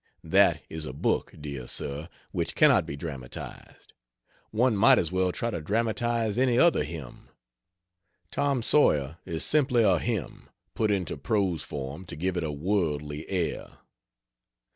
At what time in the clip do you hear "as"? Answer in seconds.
4.97-5.11